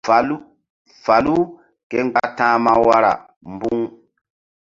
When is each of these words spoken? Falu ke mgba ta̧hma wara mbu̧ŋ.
Falu 1.05 1.35
ke 1.89 1.97
mgba 2.05 2.21
ta̧hma 2.37 2.71
wara 2.87 3.11
mbu̧ŋ. 3.53 3.79